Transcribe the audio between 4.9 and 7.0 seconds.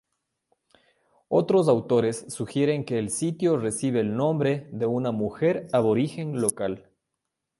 mujer aborigen local.